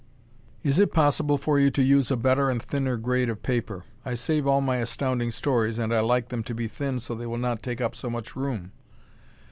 Is 0.63 0.79
it 0.79 0.91
possible 0.93 1.37
for 1.37 1.59
you 1.59 1.69
to 1.69 1.83
use 1.83 2.09
a 2.09 2.17
better 2.17 2.49
and 2.49 2.59
thinner 2.59 2.97
grade 2.97 3.29
of 3.29 3.43
paper? 3.43 3.83
I 4.03 4.15
save 4.15 4.47
all 4.47 4.59
my 4.59 4.77
Astounding 4.77 5.29
Stories 5.29 5.77
and 5.77 5.93
I 5.93 5.99
like 5.99 6.29
them 6.29 6.41
to 6.45 6.55
be 6.55 6.67
thin 6.67 6.99
so 6.99 7.13
they 7.13 7.27
will 7.27 7.37
not 7.37 7.61
take 7.61 7.81
up 7.81 7.93
so 7.95 8.09
much 8.09 8.35
room. 8.35 8.71